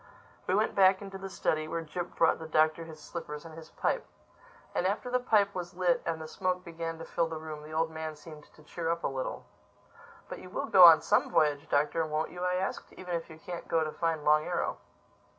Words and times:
We 0.47 0.55
went 0.55 0.73
back 0.73 1.03
into 1.03 1.19
the 1.19 1.29
study, 1.29 1.67
where 1.67 1.83
Jip 1.83 2.15
brought 2.15 2.39
the 2.39 2.47
Doctor 2.47 2.85
his 2.85 2.99
slippers 2.99 3.45
and 3.45 3.53
his 3.53 3.69
pipe. 3.69 4.03
And 4.73 4.87
after 4.87 5.11
the 5.11 5.19
pipe 5.19 5.53
was 5.53 5.75
lit 5.75 6.01
and 6.07 6.19
the 6.19 6.27
smoke 6.27 6.63
began 6.65 6.97
to 6.97 7.05
fill 7.05 7.27
the 7.27 7.37
room 7.37 7.61
the 7.61 7.71
old 7.73 7.91
man 7.91 8.15
seemed 8.15 8.45
to 8.55 8.63
cheer 8.63 8.89
up 8.89 9.03
a 9.03 9.07
little. 9.07 9.45
"But 10.27 10.39
you 10.39 10.49
will 10.49 10.65
go 10.65 10.85
on 10.85 11.03
some 11.03 11.29
voyage, 11.29 11.69
Doctor, 11.69 12.03
won't 12.03 12.31
you?" 12.31 12.43
I 12.43 12.55
asked—"even 12.55 13.13
if 13.15 13.29
you 13.29 13.37
can't 13.37 13.67
go 13.67 13.83
to 13.83 13.91
find 13.91 14.25
Long 14.25 14.43
Arrow." 14.45 14.79